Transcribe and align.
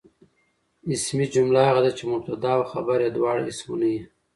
اسمي 0.93 1.25
جمله 1.33 1.61
هغه 1.69 1.81
ده، 1.85 1.91
چي 1.97 2.03
مبتدا 2.13 2.51
او 2.57 2.63
خبر 2.71 2.97
ئې 3.03 3.09
دواړه 3.17 3.41
اسمونه 3.51 3.87
يي. 3.93 4.01